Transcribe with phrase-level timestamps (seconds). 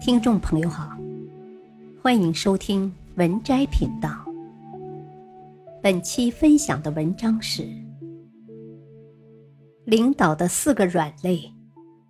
[0.00, 0.96] 听众朋友好，
[2.02, 4.08] 欢迎收听文摘频道。
[5.82, 7.68] 本期分享的文章是：
[9.84, 11.54] 领导的四个软肋，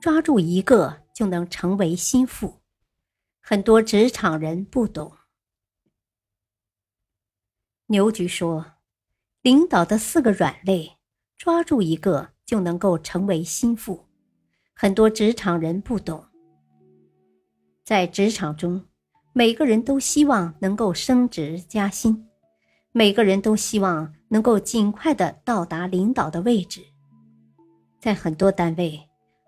[0.00, 2.54] 抓住一个就能成为心腹。
[3.40, 5.12] 很多职场人不懂。
[7.86, 8.64] 牛局说，
[9.42, 10.98] 领导的四个软肋，
[11.36, 14.06] 抓住一个就能够成为心腹。
[14.72, 16.28] 很多职场人不懂。
[17.84, 18.84] 在职场中，
[19.32, 22.28] 每个人都希望能够升职加薪，
[22.92, 26.80] 每个人都希望能够尽快的到达领导的位置。
[28.00, 29.00] 在很多单位，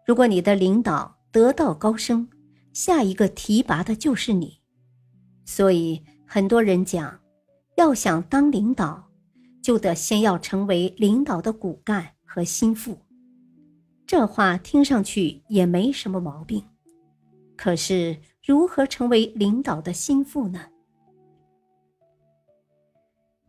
[0.05, 2.29] 如果你的领导得道高升，
[2.73, 4.61] 下一个提拔的就是你。
[5.45, 7.21] 所以很多人讲，
[7.77, 9.11] 要想当领导，
[9.63, 12.99] 就得先要成为领导的骨干和心腹。
[14.07, 16.65] 这话听上去也没什么毛病。
[17.57, 20.61] 可是，如何成为领导的心腹呢？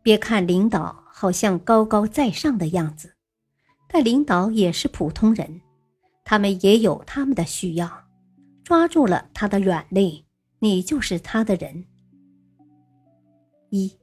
[0.02, 3.14] 别看领导好像高高在上的样子，
[3.86, 5.60] 但领导也是普通人，
[6.24, 8.06] 他们也有他们的需要。
[8.64, 10.24] 抓住了他的软肋，
[10.60, 11.84] 你就是他的人。
[13.68, 13.98] 一，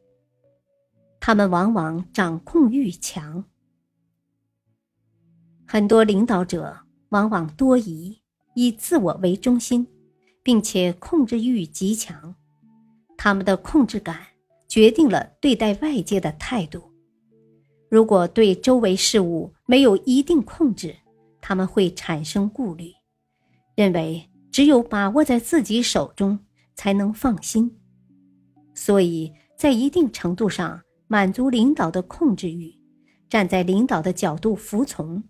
[1.19, 3.43] 他们往往掌控欲强，
[5.65, 6.77] 很多领导者
[7.09, 8.21] 往往多疑，
[8.53, 9.87] 以自我为中心。
[10.43, 12.35] 并且控制欲极强，
[13.17, 14.19] 他们的控制感
[14.67, 16.91] 决定了对待外界的态度。
[17.89, 20.95] 如果对周围事物没有一定控制，
[21.39, 22.91] 他们会产生顾虑，
[23.75, 26.39] 认为只有把握在自己手中
[26.75, 27.79] 才能放心。
[28.75, 32.73] 所以在一定程度上满足领导的控制欲，
[33.29, 35.23] 站在领导的角度服从，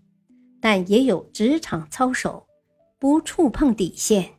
[0.62, 2.48] 但也有职场操守，
[2.98, 4.32] 不触碰底线。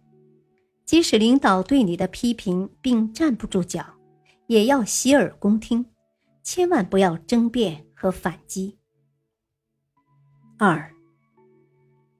[0.85, 3.85] 即使领导对你的批评并站不住脚，
[4.47, 5.87] 也要洗耳恭听，
[6.43, 8.79] 千万不要争辩和反击。
[10.59, 10.95] 二，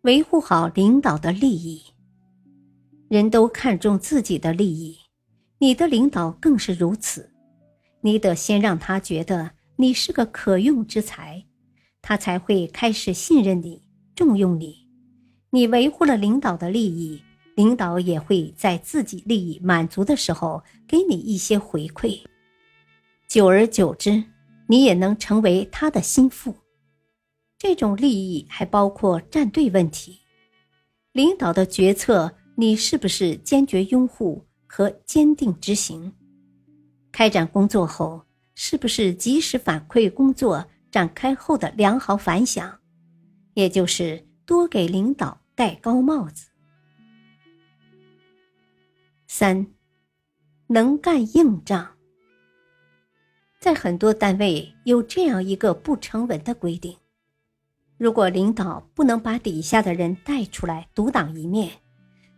[0.03, 1.83] 维护好领导的利益。
[3.09, 4.97] 人都看重自己的利益，
[5.59, 7.31] 你的领导更是如此。
[8.01, 11.45] 你得先让他觉得你是个可用之才，
[12.03, 13.83] 他才会开始信任你、
[14.17, 14.89] 重用你。
[15.51, 17.23] 你维护了领导的利益。
[17.55, 22.21] 领导也会在自己利益满足的时候给你一些回馈，
[23.29, 24.25] 久而久之，
[24.67, 26.55] 你也能成为他的心腹。
[27.59, 30.19] 这种利益还包括站队问题，
[31.13, 36.13] 领导的决策你是不是坚决拥护和坚定执行？
[37.13, 38.25] 开展工作后
[38.57, 42.81] 是不是及时反馈工作展开后的良好反响？
[43.55, 46.47] 也就是多给领导戴高帽子。
[49.37, 49.67] 三，
[50.69, 51.97] 能干硬仗。
[53.59, 56.97] 在很多单位有这样一个不成文的规定：
[57.99, 61.69] 如果领导不能把底下的人带出来独当一面，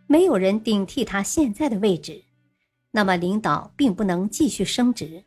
[0.07, 2.23] 没有人顶替他现在的位置，
[2.89, 5.23] 那么领导并不能继续升职。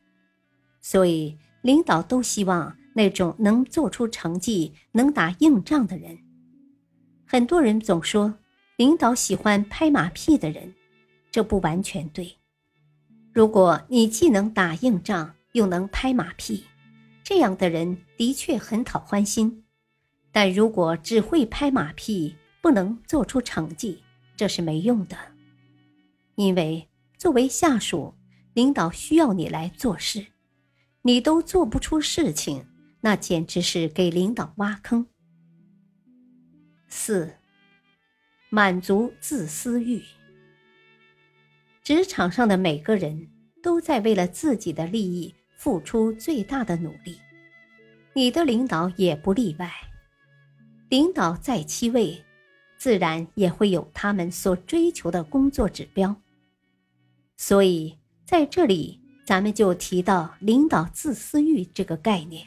[0.81, 6.19] 所以，领导都希望那种能做出成绩、能打硬仗的人。
[7.25, 8.35] 很多人总说，
[8.77, 10.75] 领导喜欢拍马屁的人。
[11.31, 12.37] 这不完全对。
[13.33, 16.65] 如果你既能打硬仗，又能拍马屁，
[17.23, 19.65] 这样的人的确很讨欢心。
[20.33, 24.03] 但如果只会拍马屁，不能做出成绩，
[24.37, 25.17] 这是没用的。
[26.35, 28.15] 因为作为下属，
[28.55, 30.27] 领导需要你来做事，
[31.03, 32.67] 你都做不出事情，
[33.01, 35.07] 那简直是给领导挖坑。
[36.89, 37.37] 四，
[38.51, 40.03] 满足自私欲。
[41.91, 43.27] 职场上的每个人
[43.65, 47.19] 都在为了自己的利益付出最大的努力，
[48.15, 49.69] 你的领导也不例外。
[50.89, 52.25] 领导在其位，
[52.79, 56.15] 自然也会有他们所追求的工作指标。
[57.37, 62.47] 所以在这里，咱们就提到领导自私欲这个概念。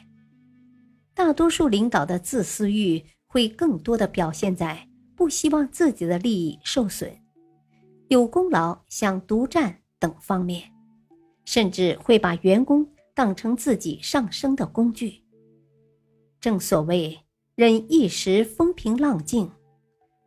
[1.12, 7.14] 大多数领导的自私欲会更多的表现在不希望自己的利益受损。
[8.08, 10.70] 有功劳想独占等方面，
[11.44, 15.22] 甚至会把员工当成自己上升的工具。
[16.38, 17.20] 正所谓
[17.54, 19.50] 忍一时风平浪静，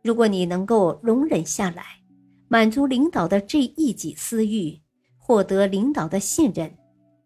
[0.02, 2.02] 如果你能够容忍下来，
[2.48, 4.80] 满足领导的这一己私欲，
[5.16, 6.76] 获得领导的信任，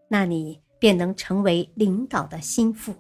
[0.09, 2.95] 那你便能成为领导的心腹。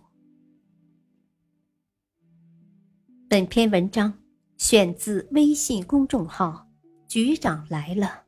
[3.28, 4.14] 本篇文章
[4.56, 6.71] 选自微信公众号。
[7.12, 8.24] 局长来了。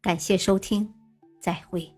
[0.00, 0.94] 感谢收听，
[1.38, 1.92] 再会。